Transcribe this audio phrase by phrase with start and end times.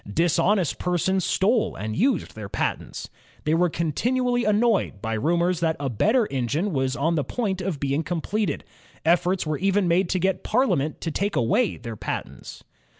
[0.11, 3.07] Dishonest persons stole and used their patents.
[3.43, 7.13] They were continually annoyed by rumors that JAMES WATT 23 a better engine was on
[7.13, 8.63] the point of being completed.
[9.05, 12.63] Efforts were even made to get Parliament to take away their patents.